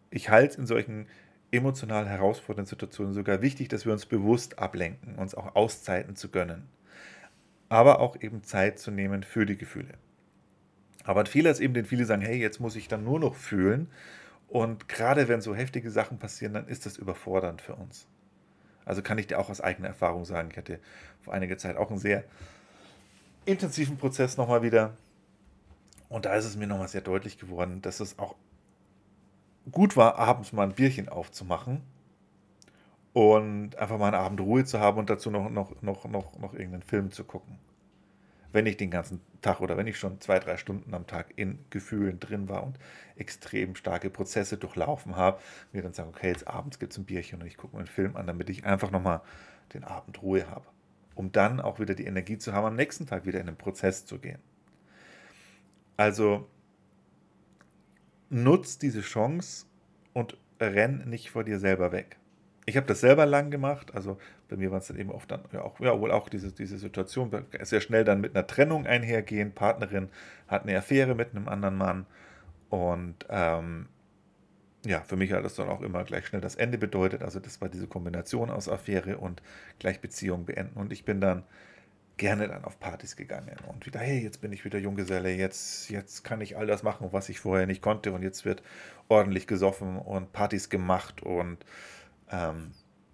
Ich 0.10 0.30
halte 0.32 0.54
es 0.54 0.58
in 0.58 0.66
solchen 0.66 1.06
emotional 1.52 2.10
herausfordernden 2.10 2.68
Situationen 2.68 3.14
sogar 3.14 3.44
wichtig, 3.44 3.68
dass 3.68 3.86
wir 3.86 3.94
uns 3.94 4.08
bewusst 4.08 4.58
ablenken, 4.58 5.20
uns 5.20 5.36
auch 5.36 5.56
Auszeiten 5.56 6.16
zu 6.16 6.30
gönnen. 6.30 6.68
Aber 7.70 8.00
auch 8.00 8.20
eben 8.20 8.42
Zeit 8.42 8.80
zu 8.80 8.90
nehmen 8.90 9.22
für 9.22 9.46
die 9.46 9.56
Gefühle. 9.60 10.00
Aber 11.04 11.22
ein 11.22 11.26
Fehler 11.26 11.52
ist 11.52 11.60
eben, 11.60 11.74
den 11.74 11.86
viele 11.86 12.06
sagen, 12.06 12.22
hey, 12.22 12.38
jetzt 12.38 12.60
muss 12.60 12.76
ich 12.76 12.88
dann 12.88 13.04
nur 13.04 13.20
noch 13.20 13.36
fühlen. 13.36 13.90
Und 14.48 14.90
gerade 14.90 15.28
wenn 15.28 15.42
so 15.42 15.56
heftige 15.56 15.90
Sachen 15.90 16.20
passieren, 16.20 16.54
dann 16.54 16.68
ist 16.68 16.86
das 16.86 16.98
überfordernd 16.98 17.62
für 17.62 17.76
uns. 17.76 18.08
Also 18.86 19.02
kann 19.02 19.18
ich 19.18 19.28
dir 19.28 19.40
auch 19.40 19.50
aus 19.50 19.62
eigener 19.62 19.88
Erfahrung 19.88 20.26
sagen, 20.26 20.50
ich 20.52 20.58
hatte 20.58 20.80
vor 21.22 21.34
einiger 21.34 21.58
Zeit 21.58 21.78
auch 21.78 21.90
einen 21.90 22.00
sehr 22.00 22.24
intensiven 23.46 23.98
Prozess 23.98 24.38
nochmal 24.38 24.62
wieder. 24.62 24.98
Und 26.10 26.26
da 26.26 26.36
ist 26.36 26.46
es 26.46 26.58
mir 26.58 26.68
nochmal 26.68 26.90
sehr 26.90 27.02
deutlich 27.02 27.38
geworden, 27.38 27.82
dass 27.82 28.00
es 28.00 28.20
auch 28.20 28.36
gut 29.72 29.96
war, 29.96 30.18
abends 30.18 30.52
mal 30.52 30.64
ein 30.64 30.74
Bierchen 30.74 31.08
aufzumachen 31.08 31.82
und 33.14 33.76
einfach 33.78 33.98
mal 33.98 34.08
einen 34.08 34.24
Abend 34.24 34.42
Ruhe 34.42 34.66
zu 34.66 34.80
haben 34.80 34.98
und 34.98 35.10
dazu 35.10 35.32
noch, 35.32 35.50
noch, 35.50 35.82
noch, 35.82 36.06
noch, 36.06 36.38
noch 36.38 36.54
irgendeinen 36.54 36.84
Film 36.84 37.12
zu 37.12 37.24
gucken. 37.24 37.58
Wenn 38.52 38.66
ich 38.66 38.78
den 38.78 38.92
ganzen 38.92 39.22
Tag 39.42 39.62
oder 39.62 39.78
wenn 39.78 39.88
ich 39.88 39.98
schon 39.98 40.20
zwei, 40.20 40.40
drei 40.40 40.58
Stunden 40.58 40.94
am 40.94 41.08
Tag 41.08 41.34
in 41.36 41.60
Gefühlen 41.70 42.20
drin 42.20 42.50
war 42.50 42.64
und 42.64 42.78
extrem 43.16 43.76
starke 43.76 44.10
Prozesse 44.10 44.58
durchlaufen 44.58 45.16
habe, 45.16 45.40
mir 45.72 45.82
dann 45.82 45.94
sagen, 45.94 46.10
okay, 46.10 46.28
jetzt 46.30 46.48
abends 46.48 46.80
gibt 46.80 46.92
es 46.92 46.98
ein 46.98 47.06
Bierchen 47.06 47.42
und 47.42 47.48
ich 47.48 47.58
gucke 47.58 47.76
mir 47.76 47.82
einen 47.82 47.88
Film 47.88 48.16
an, 48.18 48.28
damit 48.28 48.50
ich 48.50 48.66
einfach 48.66 48.92
nochmal 48.92 49.22
den 49.74 49.84
Abend 49.84 50.22
Ruhe 50.22 50.50
habe, 50.50 50.66
um 51.16 51.32
dann 51.32 51.62
auch 51.62 51.80
wieder 51.80 51.96
die 51.96 52.06
Energie 52.06 52.38
zu 52.38 52.54
haben, 52.54 52.66
am 52.66 52.76
nächsten 52.76 53.08
Tag 53.08 53.26
wieder 53.26 53.40
in 53.40 53.46
den 53.46 53.58
Prozess 53.58 54.06
zu 54.06 54.20
gehen. 54.20 54.40
Also 55.98 56.48
nutz 58.30 58.78
diese 58.78 59.02
Chance 59.02 59.66
und 60.14 60.38
renn 60.60 61.10
nicht 61.10 61.30
vor 61.30 61.44
dir 61.44 61.60
selber 61.60 61.92
weg. 61.92 62.18
Ich 62.66 62.78
habe 62.78 62.86
das 62.86 63.02
selber 63.02 63.26
lang 63.26 63.50
gemacht, 63.50 63.96
also 63.96 64.18
bei 64.48 64.56
mir 64.56 64.72
war 64.72 64.78
es 64.78 64.88
dann 64.88 65.00
eben 65.00 65.12
oft 65.12 65.32
dann, 65.32 65.42
ja, 65.52 65.62
auch, 65.62 65.80
ja, 65.80 66.00
wohl 66.00 66.12
auch 66.12 66.30
diese, 66.30 66.52
diese 66.52 66.78
Situation, 66.78 67.32
sehr 67.62 67.82
schnell 67.82 68.04
dann 68.04 68.22
mit 68.22 68.36
einer 68.36 68.46
Trennung 68.46 68.86
einhergehen. 68.86 69.52
Partnerin 69.52 70.10
hat 70.48 70.64
eine 70.64 70.78
Affäre 70.78 71.16
mit 71.16 71.32
einem 71.36 71.48
anderen 71.48 71.78
Mann 71.78 72.06
und 72.70 73.26
ähm, 73.30 73.88
ja, 74.86 75.02
für 75.02 75.16
mich 75.16 75.32
hat 75.32 75.44
das 75.44 75.56
dann 75.56 75.70
auch 75.70 75.82
immer 75.82 76.04
gleich 76.04 76.26
schnell 76.26 76.42
das 76.42 76.56
Ende 76.56 76.78
bedeutet. 76.78 77.22
Also 77.22 77.40
das 77.40 77.62
war 77.62 77.70
diese 77.70 77.88
Kombination 77.88 78.50
aus 78.50 78.68
Affäre 78.68 79.18
und 79.18 79.42
gleich 79.78 80.02
Beziehung 80.02 80.46
beenden. 80.46 80.80
Und 80.80 80.92
ich 80.92 81.06
bin 81.06 81.22
dann 81.22 81.44
gerne 82.18 82.48
dann 82.48 82.66
auf 82.66 82.80
Partys 82.80 83.16
gegangen 83.16 83.56
und 83.68 83.86
wieder, 83.86 84.00
hey, 84.00 84.20
jetzt 84.20 84.42
bin 84.42 84.52
ich 84.52 84.64
wieder 84.66 84.78
Junggeselle, 84.78 85.32
jetzt, 85.32 85.90
jetzt 85.90 86.24
kann 86.24 86.42
ich 86.42 86.58
all 86.58 86.68
das 86.68 86.84
machen, 86.84 87.10
was 87.12 87.30
ich 87.30 87.40
vorher 87.40 87.66
nicht 87.66 87.82
konnte 87.82 88.12
und 88.12 88.22
jetzt 88.22 88.46
wird 88.46 88.62
ordentlich 89.08 89.48
gesoffen 89.48 89.98
und 89.98 90.32
Partys 90.32 90.70
gemacht 90.70 91.24
und 91.24 91.66
ähm, 92.32 92.72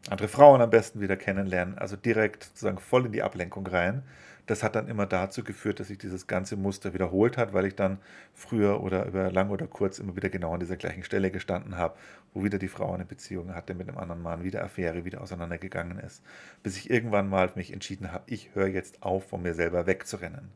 andere 0.09 0.27
Frauen 0.27 0.61
am 0.61 0.69
besten 0.69 1.01
wieder 1.01 1.17
kennenlernen, 1.17 1.77
also 1.77 1.95
direkt 1.95 2.43
sozusagen 2.43 2.79
voll 2.79 3.05
in 3.07 3.11
die 3.11 3.23
Ablenkung 3.23 3.67
rein. 3.67 4.03
Das 4.45 4.63
hat 4.63 4.75
dann 4.75 4.87
immer 4.87 5.05
dazu 5.05 5.43
geführt, 5.43 5.81
dass 5.81 5.89
sich 5.89 5.97
dieses 5.97 6.25
ganze 6.25 6.55
Muster 6.55 6.93
wiederholt 6.93 7.35
hat, 7.35 7.51
weil 7.51 7.65
ich 7.65 7.75
dann 7.75 7.99
früher 8.33 8.81
oder 8.81 9.05
über 9.05 9.29
lang 9.29 9.49
oder 9.49 9.67
kurz 9.67 9.99
immer 9.99 10.15
wieder 10.15 10.29
genau 10.29 10.53
an 10.53 10.61
dieser 10.61 10.77
gleichen 10.77 11.03
Stelle 11.03 11.31
gestanden 11.31 11.77
habe, 11.77 11.97
wo 12.33 12.45
wieder 12.45 12.57
die 12.57 12.69
Frau 12.69 12.93
eine 12.93 13.03
Beziehung 13.03 13.53
hatte 13.53 13.73
mit 13.73 13.89
einem 13.89 13.97
anderen 13.97 14.21
Mann, 14.21 14.45
wieder 14.45 14.63
Affäre, 14.63 15.03
wieder 15.03 15.19
auseinandergegangen 15.19 15.99
ist, 15.99 16.23
bis 16.63 16.77
ich 16.77 16.89
irgendwann 16.89 17.27
mal 17.27 17.51
mich 17.55 17.73
entschieden 17.73 18.13
habe, 18.13 18.23
ich 18.27 18.55
höre 18.55 18.67
jetzt 18.67 19.03
auf, 19.03 19.27
von 19.27 19.41
mir 19.41 19.53
selber 19.53 19.85
wegzurennen. 19.85 20.49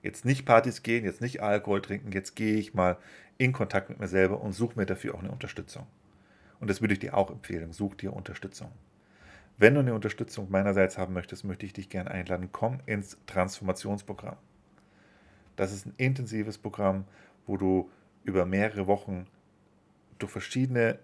Jetzt 0.00 0.24
nicht 0.24 0.46
Partys 0.46 0.84
gehen, 0.84 1.04
jetzt 1.04 1.20
nicht 1.20 1.42
Alkohol 1.42 1.82
trinken, 1.82 2.12
jetzt 2.12 2.36
gehe 2.36 2.56
ich 2.56 2.72
mal 2.72 2.98
in 3.36 3.52
Kontakt 3.52 3.88
mit 3.88 3.98
mir 3.98 4.06
selber 4.06 4.40
und 4.40 4.52
suche 4.52 4.78
mir 4.78 4.86
dafür 4.86 5.16
auch 5.16 5.20
eine 5.20 5.32
Unterstützung. 5.32 5.88
Und 6.60 6.68
das 6.68 6.80
würde 6.80 6.94
ich 6.94 7.00
dir 7.00 7.16
auch 7.16 7.30
empfehlen. 7.30 7.72
Such 7.72 7.94
dir 7.94 8.12
Unterstützung. 8.12 8.70
Wenn 9.56 9.74
du 9.74 9.80
eine 9.80 9.94
Unterstützung 9.94 10.50
meinerseits 10.50 10.98
haben 10.98 11.14
möchtest, 11.14 11.44
möchte 11.44 11.66
ich 11.66 11.72
dich 11.72 11.88
gerne 11.88 12.10
einladen. 12.10 12.50
Komm 12.52 12.78
ins 12.86 13.16
Transformationsprogramm. 13.26 14.36
Das 15.56 15.72
ist 15.72 15.86
ein 15.86 15.94
intensives 15.96 16.58
Programm, 16.58 17.04
wo 17.46 17.56
du 17.56 17.90
über 18.22 18.46
mehrere 18.46 18.86
Wochen 18.86 19.26
durch 20.18 20.30
verschiedene 20.30 20.98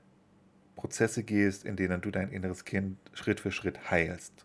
Prozesse 0.77 1.25
gehst, 1.25 1.65
in 1.65 1.77
denen 1.77 2.01
du 2.01 2.11
dein 2.11 2.31
inneres 2.31 2.65
Kind 2.65 2.99
Schritt 3.13 3.41
für 3.41 3.51
Schritt 3.51 3.91
heilst. 3.91 4.45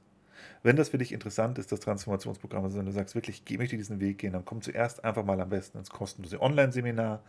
Wenn 0.63 0.75
das 0.75 0.89
für 0.89 0.97
dich 0.97 1.11
interessant 1.11 1.57
ist, 1.57 1.71
das 1.71 1.79
Transformationsprogramm, 1.79 2.63
also 2.63 2.79
wenn 2.79 2.85
du 2.85 2.91
sagst, 2.91 3.15
wirklich, 3.15 3.43
ich 3.47 3.57
möchte 3.57 3.77
diesen 3.77 3.99
Weg 3.99 4.19
gehen, 4.19 4.33
dann 4.33 4.45
komm 4.45 4.61
zuerst 4.61 5.03
einfach 5.03 5.23
mal 5.23 5.39
am 5.39 5.49
besten 5.49 5.77
ins 5.77 5.89
kostenlose 5.89 6.41
Online-Seminar 6.41 7.21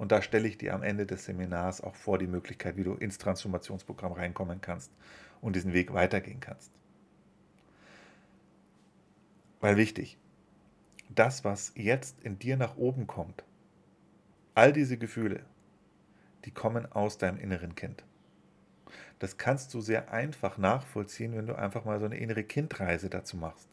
und 0.00 0.12
da 0.12 0.22
stelle 0.22 0.48
ich 0.48 0.56
dir 0.56 0.72
am 0.72 0.82
Ende 0.82 1.04
des 1.04 1.26
Seminars 1.26 1.82
auch 1.82 1.94
vor 1.94 2.16
die 2.16 2.26
Möglichkeit, 2.26 2.78
wie 2.78 2.84
du 2.84 2.94
ins 2.94 3.18
Transformationsprogramm 3.18 4.12
reinkommen 4.12 4.62
kannst 4.62 4.90
und 5.42 5.56
diesen 5.56 5.74
Weg 5.74 5.92
weitergehen 5.92 6.40
kannst. 6.40 6.72
Weil 9.60 9.76
wichtig, 9.76 10.16
das, 11.10 11.44
was 11.44 11.74
jetzt 11.76 12.18
in 12.22 12.38
dir 12.38 12.56
nach 12.56 12.78
oben 12.78 13.06
kommt, 13.06 13.44
all 14.54 14.72
diese 14.72 14.96
Gefühle, 14.96 15.44
die 16.46 16.50
kommen 16.50 16.90
aus 16.90 17.18
deinem 17.18 17.38
inneren 17.38 17.74
Kind. 17.74 18.02
Das 19.18 19.36
kannst 19.36 19.74
du 19.74 19.82
sehr 19.82 20.10
einfach 20.10 20.56
nachvollziehen, 20.56 21.36
wenn 21.36 21.46
du 21.46 21.58
einfach 21.58 21.84
mal 21.84 21.98
so 21.98 22.06
eine 22.06 22.16
innere 22.16 22.44
Kindreise 22.44 23.10
dazu 23.10 23.36
machst. 23.36 23.68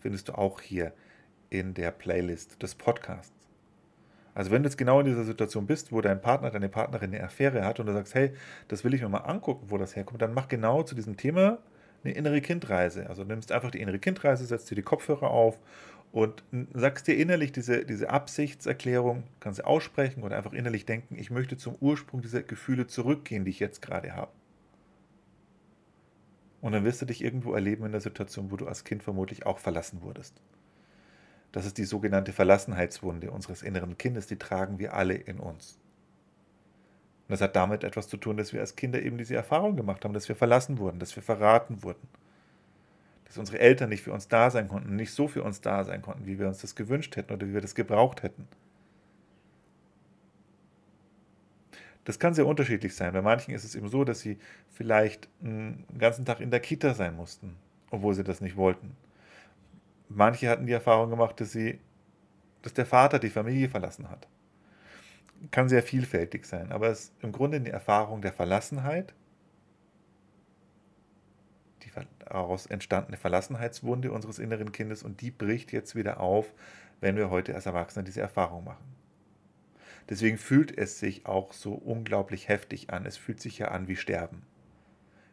Findest 0.00 0.30
du 0.30 0.32
auch 0.32 0.62
hier 0.62 0.94
in 1.50 1.74
der 1.74 1.90
Playlist 1.90 2.62
des 2.62 2.74
Podcasts. 2.74 3.41
Also 4.34 4.50
wenn 4.50 4.62
du 4.62 4.68
jetzt 4.68 4.78
genau 4.78 5.00
in 5.00 5.06
dieser 5.06 5.24
Situation 5.24 5.66
bist, 5.66 5.92
wo 5.92 6.00
dein 6.00 6.20
Partner, 6.20 6.50
deine 6.50 6.68
Partnerin 6.68 7.14
eine 7.14 7.24
Affäre 7.24 7.64
hat 7.64 7.80
und 7.80 7.86
du 7.86 7.92
sagst, 7.92 8.14
hey, 8.14 8.32
das 8.68 8.82
will 8.84 8.94
ich 8.94 9.02
mir 9.02 9.08
mal 9.08 9.18
angucken, 9.18 9.66
wo 9.68 9.76
das 9.76 9.94
herkommt, 9.94 10.22
dann 10.22 10.32
mach 10.32 10.48
genau 10.48 10.82
zu 10.82 10.94
diesem 10.94 11.16
Thema 11.16 11.58
eine 12.02 12.14
innere 12.14 12.40
Kindreise. 12.40 13.08
Also 13.08 13.24
nimmst 13.24 13.52
einfach 13.52 13.70
die 13.70 13.80
innere 13.80 13.98
Kindreise, 13.98 14.44
setzt 14.46 14.70
dir 14.70 14.74
die 14.74 14.82
Kopfhörer 14.82 15.30
auf 15.30 15.58
und 16.12 16.42
sagst 16.72 17.06
dir 17.08 17.16
innerlich 17.16 17.52
diese, 17.52 17.84
diese 17.84 18.10
Absichtserklärung, 18.10 19.24
kannst 19.40 19.60
du 19.60 19.66
aussprechen 19.66 20.22
oder 20.22 20.36
einfach 20.36 20.52
innerlich 20.52 20.86
denken, 20.86 21.16
ich 21.18 21.30
möchte 21.30 21.56
zum 21.56 21.76
Ursprung 21.80 22.22
dieser 22.22 22.42
Gefühle 22.42 22.86
zurückgehen, 22.86 23.44
die 23.44 23.50
ich 23.50 23.60
jetzt 23.60 23.82
gerade 23.82 24.14
habe. 24.14 24.32
Und 26.60 26.72
dann 26.72 26.84
wirst 26.84 27.02
du 27.02 27.06
dich 27.06 27.22
irgendwo 27.22 27.54
erleben 27.54 27.84
in 27.84 27.92
der 27.92 28.00
Situation, 28.00 28.50
wo 28.50 28.56
du 28.56 28.66
als 28.66 28.84
Kind 28.84 29.02
vermutlich 29.02 29.46
auch 29.46 29.58
verlassen 29.58 30.00
wurdest. 30.02 30.40
Das 31.52 31.66
ist 31.66 31.76
die 31.76 31.84
sogenannte 31.84 32.32
Verlassenheitswunde 32.32 33.30
unseres 33.30 33.62
inneren 33.62 33.98
Kindes, 33.98 34.26
die 34.26 34.36
tragen 34.36 34.78
wir 34.78 34.94
alle 34.94 35.14
in 35.14 35.38
uns. 35.38 35.78
Und 37.28 37.32
das 37.32 37.42
hat 37.42 37.54
damit 37.54 37.84
etwas 37.84 38.08
zu 38.08 38.16
tun, 38.16 38.38
dass 38.38 38.52
wir 38.52 38.60
als 38.60 38.74
Kinder 38.74 39.00
eben 39.02 39.18
diese 39.18 39.34
Erfahrung 39.36 39.76
gemacht 39.76 40.04
haben, 40.04 40.14
dass 40.14 40.28
wir 40.28 40.36
verlassen 40.36 40.78
wurden, 40.78 40.98
dass 40.98 41.14
wir 41.14 41.22
verraten 41.22 41.82
wurden. 41.82 42.08
Dass 43.26 43.38
unsere 43.38 43.58
Eltern 43.58 43.90
nicht 43.90 44.02
für 44.02 44.12
uns 44.12 44.28
da 44.28 44.50
sein 44.50 44.68
konnten, 44.68 44.96
nicht 44.96 45.12
so 45.12 45.28
für 45.28 45.42
uns 45.42 45.60
da 45.60 45.84
sein 45.84 46.02
konnten, 46.02 46.26
wie 46.26 46.38
wir 46.38 46.48
uns 46.48 46.58
das 46.62 46.74
gewünscht 46.74 47.16
hätten 47.16 47.32
oder 47.32 47.46
wie 47.46 47.54
wir 47.54 47.60
das 47.60 47.74
gebraucht 47.74 48.22
hätten. 48.22 48.48
Das 52.04 52.18
kann 52.18 52.34
sehr 52.34 52.46
unterschiedlich 52.46 52.94
sein. 52.94 53.12
Bei 53.12 53.22
manchen 53.22 53.54
ist 53.54 53.64
es 53.64 53.74
eben 53.74 53.88
so, 53.88 54.04
dass 54.04 54.20
sie 54.20 54.38
vielleicht 54.70 55.28
einen 55.42 55.84
ganzen 55.98 56.24
Tag 56.24 56.40
in 56.40 56.50
der 56.50 56.60
Kita 56.60 56.94
sein 56.94 57.14
mussten, 57.14 57.56
obwohl 57.90 58.14
sie 58.14 58.24
das 58.24 58.40
nicht 58.40 58.56
wollten. 58.56 58.96
Manche 60.14 60.48
hatten 60.48 60.66
die 60.66 60.72
Erfahrung 60.72 61.10
gemacht, 61.10 61.40
dass 61.40 61.52
sie, 61.52 61.80
dass 62.62 62.74
der 62.74 62.86
Vater 62.86 63.18
die 63.18 63.30
Familie 63.30 63.68
verlassen 63.68 64.10
hat. 64.10 64.28
Kann 65.50 65.68
sehr 65.68 65.82
vielfältig 65.82 66.46
sein, 66.46 66.70
aber 66.70 66.88
es 66.88 67.04
ist 67.04 67.12
im 67.22 67.32
Grunde 67.32 67.56
eine 67.56 67.70
Erfahrung 67.70 68.22
der 68.22 68.32
Verlassenheit, 68.32 69.14
die 71.82 71.90
daraus 72.20 72.66
entstandene 72.66 73.16
Verlassenheitswunde 73.16 74.12
unseres 74.12 74.38
inneren 74.38 74.70
Kindes 74.70 75.02
und 75.02 75.20
die 75.20 75.30
bricht 75.30 75.72
jetzt 75.72 75.96
wieder 75.96 76.20
auf, 76.20 76.52
wenn 77.00 77.16
wir 77.16 77.30
heute 77.30 77.54
als 77.54 77.66
Erwachsene 77.66 78.04
diese 78.04 78.20
Erfahrung 78.20 78.64
machen. 78.64 78.84
Deswegen 80.08 80.38
fühlt 80.38 80.76
es 80.76 80.98
sich 80.98 81.26
auch 81.26 81.52
so 81.52 81.74
unglaublich 81.74 82.48
heftig 82.48 82.90
an. 82.90 83.06
Es 83.06 83.16
fühlt 83.16 83.40
sich 83.40 83.58
ja 83.58 83.68
an 83.68 83.88
wie 83.88 83.96
Sterben. 83.96 84.42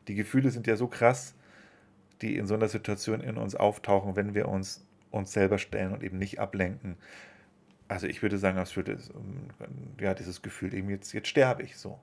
Die 0.07 0.15
Gefühle 0.15 0.51
sind 0.51 0.67
ja 0.67 0.75
so 0.75 0.88
krass, 0.88 1.36
die 2.21 2.38
in 2.38 2.47
so 2.47 2.53
einer 2.53 2.67
Situation 2.67 3.21
in 3.21 3.38
uns 3.38 3.55
auftauchen, 3.55 4.15
wenn 4.15 4.33
wir 4.33 4.47
uns 4.47 4.85
uns 5.11 5.31
selber 5.31 5.57
stellen 5.57 5.93
und 5.93 6.03
eben 6.03 6.17
nicht 6.17 6.39
ablenken. 6.39 6.95
Also 7.88 8.07
ich 8.07 8.21
würde 8.21 8.38
sagen, 8.38 8.57
das 8.57 8.75
würde 8.75 8.99
ja 9.99 10.13
dieses 10.13 10.41
Gefühl 10.41 10.73
eben 10.73 10.89
jetzt 10.89 11.13
jetzt 11.13 11.27
sterbe 11.27 11.63
ich 11.63 11.77
so. 11.77 11.99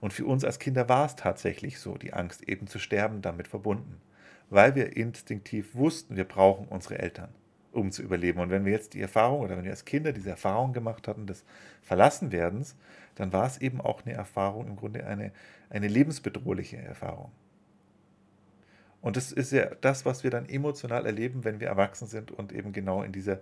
Und 0.00 0.14
für 0.14 0.24
uns 0.24 0.44
als 0.44 0.58
Kinder 0.58 0.88
war 0.88 1.04
es 1.04 1.16
tatsächlich 1.16 1.78
so, 1.78 1.98
die 1.98 2.14
Angst 2.14 2.48
eben 2.48 2.66
zu 2.66 2.78
sterben 2.78 3.20
damit 3.20 3.46
verbunden, 3.46 4.00
weil 4.48 4.74
wir 4.74 4.96
instinktiv 4.96 5.74
wussten, 5.74 6.16
wir 6.16 6.24
brauchen 6.24 6.66
unsere 6.68 6.98
Eltern, 6.98 7.28
um 7.72 7.92
zu 7.92 8.02
überleben. 8.02 8.40
Und 8.40 8.48
wenn 8.48 8.64
wir 8.64 8.72
jetzt 8.72 8.94
die 8.94 9.02
Erfahrung 9.02 9.40
oder 9.40 9.56
wenn 9.56 9.64
wir 9.64 9.72
als 9.72 9.84
Kinder 9.84 10.12
diese 10.12 10.30
Erfahrung 10.30 10.72
gemacht 10.72 11.06
hatten 11.08 11.26
des 11.26 11.44
Verlassenwerdens, 11.82 12.74
dann 13.16 13.34
war 13.34 13.46
es 13.46 13.58
eben 13.58 13.82
auch 13.82 14.06
eine 14.06 14.14
Erfahrung, 14.14 14.66
im 14.66 14.76
Grunde 14.76 15.06
eine, 15.06 15.32
eine 15.68 15.88
lebensbedrohliche 15.88 16.78
Erfahrung. 16.78 17.32
Und 19.06 19.16
das 19.16 19.30
ist 19.30 19.52
ja 19.52 19.66
das, 19.66 20.04
was 20.04 20.24
wir 20.24 20.32
dann 20.32 20.48
emotional 20.48 21.06
erleben, 21.06 21.44
wenn 21.44 21.60
wir 21.60 21.68
erwachsen 21.68 22.08
sind 22.08 22.32
und 22.32 22.50
eben 22.50 22.72
genau 22.72 23.04
in 23.04 23.12
dieser 23.12 23.38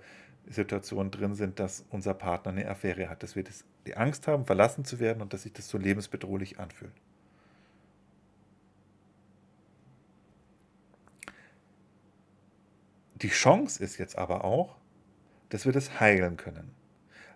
Situation 0.47 1.11
drin 1.11 1.35
sind, 1.35 1.59
dass 1.59 1.87
unser 1.89 2.13
Partner 2.13 2.53
eine 2.53 2.69
Affäre 2.69 3.09
hat, 3.09 3.23
dass 3.23 3.35
wir 3.35 3.45
das, 3.45 3.65
die 3.87 3.97
Angst 3.97 4.27
haben, 4.27 4.45
verlassen 4.45 4.85
zu 4.85 5.01
werden 5.01 5.23
und 5.23 5.33
dass 5.33 5.45
sich 5.45 5.55
das 5.55 5.71
so 5.71 5.79
lebensbedrohlich 5.79 6.59
anfühlt. 6.59 6.93
Die 13.15 13.31
Chance 13.31 13.83
ist 13.83 13.97
jetzt 13.97 14.19
aber 14.19 14.45
auch, 14.45 14.77
dass 15.49 15.65
wir 15.65 15.73
das 15.73 15.99
heilen 15.99 16.37
können, 16.37 16.73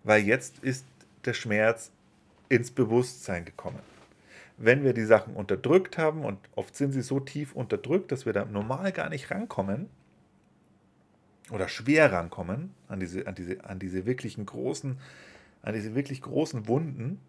weil 0.04 0.22
jetzt 0.22 0.58
ist 0.58 0.84
der 1.24 1.32
Schmerz 1.32 1.92
ins 2.50 2.70
Bewusstsein 2.70 3.46
gekommen 3.46 3.80
wenn 4.58 4.82
wir 4.82 4.92
die 4.92 5.04
Sachen 5.04 5.34
unterdrückt 5.34 5.98
haben, 5.98 6.24
und 6.24 6.38
oft 6.56 6.76
sind 6.76 6.92
sie 6.92 7.02
so 7.02 7.20
tief 7.20 7.54
unterdrückt, 7.54 8.12
dass 8.12 8.26
wir 8.26 8.32
da 8.32 8.44
normal 8.44 8.92
gar 8.92 9.08
nicht 9.08 9.30
rankommen 9.30 9.88
oder 11.50 11.68
schwer 11.68 12.12
rankommen 12.12 12.74
an 12.88 13.00
diese, 13.00 13.26
an 13.26 13.34
diese, 13.34 13.64
an 13.64 13.78
diese 13.78 14.04
wirklichen 14.04 14.44
großen, 14.44 14.98
an 15.62 15.74
diese 15.74 15.94
wirklich 15.94 16.20
großen 16.22 16.66
Wunden. 16.66 17.20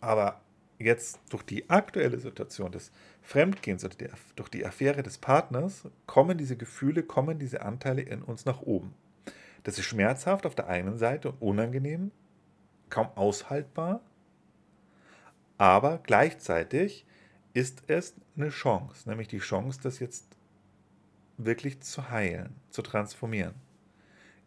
Aber 0.00 0.40
jetzt 0.78 1.18
durch 1.30 1.42
die 1.42 1.68
aktuelle 1.70 2.18
Situation 2.20 2.72
des 2.72 2.92
Fremdgehens 3.22 3.84
oder 3.84 3.96
der, 3.96 4.10
durch 4.36 4.50
die 4.50 4.64
Affäre 4.64 5.02
des 5.02 5.18
Partners 5.18 5.88
kommen 6.06 6.36
diese 6.36 6.56
Gefühle, 6.56 7.02
kommen 7.02 7.38
diese 7.38 7.62
Anteile 7.62 8.02
in 8.02 8.22
uns 8.22 8.44
nach 8.44 8.60
oben. 8.60 8.94
Das 9.62 9.78
ist 9.78 9.86
schmerzhaft 9.86 10.46
auf 10.46 10.54
der 10.54 10.68
einen 10.68 10.98
Seite 10.98 11.30
und 11.30 11.42
unangenehm, 11.42 12.12
kaum 12.88 13.08
aushaltbar 13.14 14.00
aber 15.60 16.00
gleichzeitig 16.04 17.04
ist 17.52 17.82
es 17.86 18.14
eine 18.34 18.48
Chance, 18.48 19.06
nämlich 19.06 19.28
die 19.28 19.40
Chance, 19.40 19.78
das 19.82 19.98
jetzt 19.98 20.24
wirklich 21.36 21.82
zu 21.82 22.08
heilen, 22.08 22.56
zu 22.70 22.80
transformieren, 22.80 23.52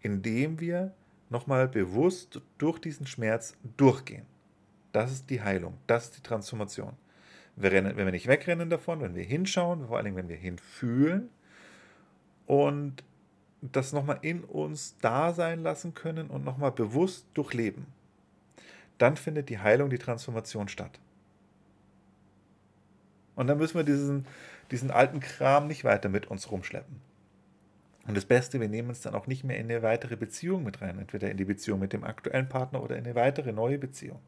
indem 0.01 0.60
wir 0.60 0.91
nochmal 1.29 1.67
bewusst 1.67 2.41
durch 2.58 2.79
diesen 2.79 3.05
Schmerz 3.05 3.55
durchgehen. 3.77 4.25
Das 4.91 5.12
ist 5.12 5.29
die 5.29 5.43
Heilung, 5.43 5.77
das 5.86 6.05
ist 6.05 6.17
die 6.17 6.24
Transformation. 6.24 6.93
Wir 7.58 7.72
rennen, 7.72 7.96
wenn 7.96 8.05
wir 8.05 8.12
nicht 8.12 8.25
wegrennen 8.25 8.72
davon, 8.72 9.01
wenn 9.01 9.13
wir 9.13 9.24
hinschauen, 9.24 9.86
vor 9.86 10.00
allem 10.00 10.15
wenn 10.15 10.29
wir 10.29 10.36
hinfühlen 10.36 11.29
und 12.48 13.03
das 13.62 13.93
nochmal 13.93 14.17
in 14.24 14.43
uns 14.43 14.98
da 15.00 15.32
sein 15.32 15.62
lassen 15.62 15.93
können 15.93 16.32
und 16.32 16.43
nochmal 16.43 16.72
bewusst 16.72 17.27
durchleben, 17.36 17.86
dann 18.97 19.17
findet 19.17 19.50
die 19.50 19.59
Heilung, 19.59 19.89
die 19.89 19.97
Transformation 19.97 20.67
statt. 20.67 21.00
Und 23.35 23.47
dann 23.47 23.57
müssen 23.57 23.75
wir 23.75 23.83
diesen, 23.83 24.27
diesen 24.71 24.91
alten 24.91 25.19
Kram 25.19 25.67
nicht 25.67 25.83
weiter 25.83 26.09
mit 26.09 26.27
uns 26.27 26.51
rumschleppen. 26.51 27.01
Und 28.05 28.15
das 28.15 28.25
Beste, 28.25 28.59
wir 28.59 28.67
nehmen 28.67 28.89
uns 28.89 29.01
dann 29.01 29.15
auch 29.15 29.27
nicht 29.27 29.43
mehr 29.43 29.57
in 29.57 29.71
eine 29.71 29.81
weitere 29.81 30.17
Beziehung 30.17 30.63
mit 30.63 30.81
rein, 30.81 31.00
entweder 31.00 31.31
in 31.31 31.38
die 31.38 31.45
Beziehung 31.45 31.79
mit 31.79 31.93
dem 31.93 32.03
aktuellen 32.03 32.50
Partner 32.50 32.83
oder 32.83 32.97
in 32.97 33.05
eine 33.05 33.15
weitere 33.15 33.53
neue 33.53 33.79
Beziehung. 33.79 34.19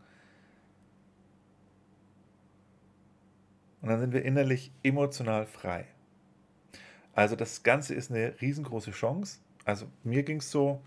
Und 3.81 3.89
dann 3.89 4.00
sind 4.00 4.13
wir 4.13 4.24
innerlich 4.24 4.72
emotional 4.81 5.45
frei. 5.45 5.86
Also 7.13 7.36
das 7.36 7.63
Ganze 7.63 7.93
ist 7.93 8.10
eine 8.10 8.34
riesengroße 8.41 8.91
Chance. 8.91 9.39
Also 9.63 9.88
mir 10.03 10.24
ging 10.24 10.38
es 10.38 10.50
so, 10.50 10.81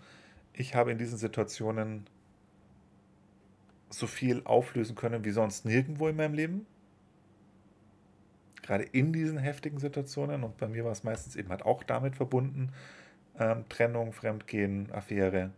ich 0.53 0.75
habe 0.75 0.91
in 0.91 0.97
diesen 0.97 1.17
Situationen 1.17 2.07
so 3.89 4.07
viel 4.07 4.41
auflösen 4.45 4.95
können 4.95 5.23
wie 5.25 5.31
sonst 5.31 5.65
nirgendwo 5.65 6.07
in 6.07 6.15
meinem 6.15 6.33
Leben. 6.33 6.65
Gerade 8.61 8.83
in 8.83 9.13
diesen 9.13 9.37
heftigen 9.37 9.79
Situationen. 9.79 10.43
Und 10.43 10.57
bei 10.57 10.67
mir 10.67 10.85
war 10.85 10.91
es 10.91 11.03
meistens 11.03 11.35
eben 11.35 11.49
halt 11.49 11.63
auch 11.63 11.83
damit 11.83 12.15
verbunden. 12.15 12.71
Ähm, 13.39 13.65
Trennung, 13.67 14.13
Fremdgehen, 14.13 14.91
Affäre. 14.91 15.51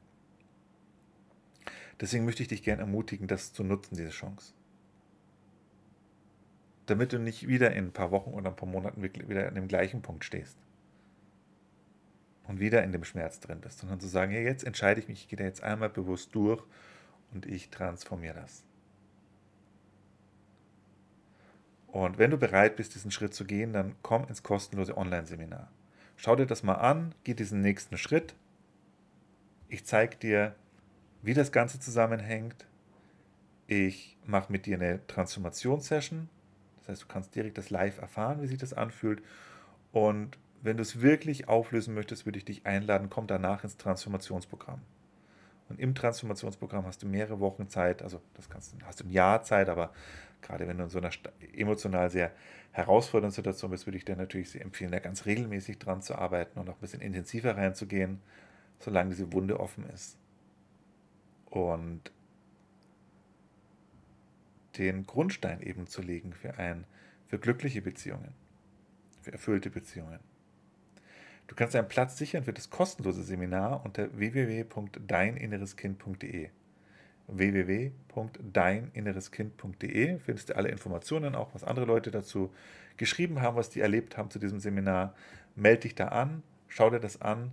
Deswegen 1.99 2.25
möchte 2.25 2.41
ich 2.41 2.49
dich 2.49 2.63
gerne 2.63 2.81
ermutigen, 2.81 3.27
das 3.27 3.53
zu 3.53 3.63
nutzen, 3.63 3.95
diese 3.95 4.09
Chance. 4.09 4.53
Damit 6.85 7.13
du 7.13 7.19
nicht 7.19 7.47
wieder 7.47 7.73
in 7.73 7.87
ein 7.87 7.91
paar 7.91 8.11
Wochen 8.11 8.31
oder 8.31 8.49
ein 8.49 8.55
paar 8.55 8.67
Monaten 8.67 9.03
wieder 9.03 9.47
an 9.47 9.55
dem 9.55 9.67
gleichen 9.67 10.01
Punkt 10.01 10.25
stehst. 10.25 10.57
Und 12.47 12.59
wieder 12.59 12.83
in 12.83 12.91
dem 12.91 13.03
Schmerz 13.03 13.39
drin 13.39 13.61
bist, 13.61 13.79
sondern 13.79 13.99
zu 13.99 14.07
sagen, 14.07 14.31
hey, 14.31 14.43
jetzt 14.43 14.63
entscheide 14.63 14.99
ich 14.99 15.07
mich, 15.07 15.21
ich 15.21 15.27
gehe 15.27 15.37
da 15.37 15.43
jetzt 15.43 15.63
einmal 15.63 15.89
bewusst 15.89 16.33
durch 16.33 16.63
und 17.33 17.45
ich 17.45 17.69
transformiere 17.69 18.35
das. 18.35 18.63
Und 21.87 22.17
wenn 22.17 22.31
du 22.31 22.37
bereit 22.37 22.77
bist, 22.77 22.95
diesen 22.95 23.11
Schritt 23.11 23.33
zu 23.33 23.45
gehen, 23.45 23.73
dann 23.73 23.95
komm 24.01 24.25
ins 24.27 24.43
kostenlose 24.43 24.97
Online-Seminar. 24.97 25.69
Schau 26.15 26.35
dir 26.35 26.45
das 26.45 26.63
mal 26.63 26.75
an, 26.75 27.13
geh 27.23 27.33
diesen 27.33 27.61
nächsten 27.61 27.97
Schritt. 27.97 28.33
Ich 29.67 29.85
zeige 29.85 30.15
dir, 30.15 30.55
wie 31.21 31.33
das 31.33 31.51
Ganze 31.51 31.79
zusammenhängt. 31.79 32.65
Ich 33.67 34.17
mache 34.25 34.51
mit 34.51 34.65
dir 34.65 34.77
eine 34.77 35.05
Transformationssession. 35.07 36.29
Das 36.79 36.89
heißt, 36.89 37.03
du 37.03 37.07
kannst 37.07 37.35
direkt 37.35 37.57
das 37.57 37.69
live 37.69 37.99
erfahren, 37.99 38.41
wie 38.41 38.47
sich 38.47 38.57
das 38.57 38.73
anfühlt. 38.73 39.21
Und 39.91 40.37
wenn 40.61 40.77
du 40.77 40.83
es 40.83 41.01
wirklich 41.01 41.47
auflösen 41.47 41.93
möchtest, 41.93 42.25
würde 42.25 42.37
ich 42.37 42.45
dich 42.45 42.65
einladen, 42.65 43.09
komm 43.09 43.27
danach 43.27 43.63
ins 43.63 43.77
Transformationsprogramm. 43.77 44.81
Und 45.71 45.79
im 45.79 45.95
Transformationsprogramm 45.95 46.85
hast 46.85 47.01
du 47.01 47.07
mehrere 47.07 47.39
Wochen 47.39 47.69
Zeit, 47.69 48.01
also 48.01 48.19
das 48.33 48.49
kannst, 48.49 48.75
hast 48.83 48.99
du 48.99 49.05
ein 49.05 49.09
Jahr 49.09 49.41
Zeit, 49.41 49.69
aber 49.69 49.93
gerade 50.41 50.67
wenn 50.67 50.77
du 50.77 50.83
in 50.83 50.89
so 50.89 50.97
einer 50.97 51.11
emotional 51.55 52.09
sehr 52.09 52.31
herausfordernden 52.73 53.33
Situation 53.33 53.71
bist, 53.71 53.87
würde 53.87 53.97
ich 53.97 54.03
dir 54.03 54.17
natürlich 54.17 54.59
empfehlen, 54.59 54.91
da 54.91 54.99
ganz 54.99 55.25
regelmäßig 55.25 55.79
dran 55.79 56.01
zu 56.01 56.15
arbeiten 56.15 56.59
und 56.59 56.69
auch 56.69 56.73
ein 56.73 56.81
bisschen 56.81 56.99
intensiver 56.99 57.55
reinzugehen, 57.55 58.19
solange 58.79 59.11
diese 59.11 59.31
Wunde 59.31 59.61
offen 59.61 59.89
ist. 59.89 60.17
Und 61.49 62.11
den 64.77 65.05
Grundstein 65.05 65.61
eben 65.61 65.87
zu 65.87 66.01
legen 66.01 66.33
für 66.33 66.57
ein, 66.57 66.83
für 67.27 67.39
glückliche 67.39 67.81
Beziehungen, 67.81 68.33
für 69.21 69.31
erfüllte 69.31 69.69
Beziehungen. 69.69 70.19
Du 71.51 71.55
kannst 71.55 71.75
deinen 71.75 71.87
Platz 71.89 72.17
sichern 72.17 72.45
für 72.45 72.53
das 72.53 72.69
kostenlose 72.69 73.23
Seminar 73.23 73.83
unter 73.83 74.17
www.deininnereskind.de 74.17 76.49
www.deininnereskind.de 77.27 80.19
findest 80.19 80.49
du 80.49 80.55
alle 80.55 80.69
Informationen, 80.69 81.35
auch 81.35 81.53
was 81.53 81.65
andere 81.65 81.85
Leute 81.85 82.09
dazu 82.09 82.53
geschrieben 82.95 83.41
haben, 83.41 83.57
was 83.57 83.69
die 83.69 83.81
erlebt 83.81 84.17
haben 84.17 84.29
zu 84.29 84.39
diesem 84.39 84.61
Seminar. 84.61 85.13
Meld 85.57 85.83
dich 85.83 85.93
da 85.93 86.07
an, 86.07 86.41
schau 86.69 86.89
dir 86.89 87.01
das 87.01 87.21
an 87.21 87.51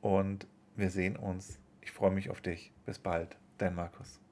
und 0.00 0.46
wir 0.74 0.88
sehen 0.88 1.16
uns. 1.16 1.58
Ich 1.82 1.92
freue 1.92 2.12
mich 2.12 2.30
auf 2.30 2.40
dich. 2.40 2.72
Bis 2.86 2.98
bald, 2.98 3.36
dein 3.58 3.74
Markus. 3.74 4.23